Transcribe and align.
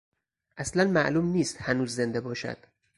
اصلا 0.57 0.85
معلوم 0.91 1.25
نیست 1.25 1.61
هنوز 1.61 1.95
زنده 1.95 2.21
باشد. 2.21 2.57